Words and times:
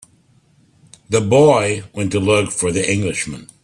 The 1.09 1.21
boy 1.21 1.83
went 1.93 2.11
to 2.13 2.19
look 2.19 2.51
for 2.51 2.71
the 2.71 2.91
Englishman. 2.91 3.47